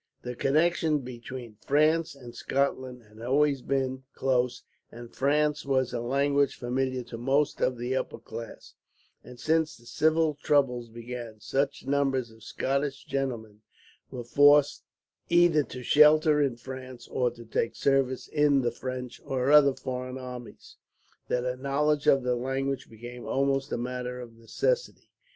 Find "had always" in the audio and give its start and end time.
3.03-3.61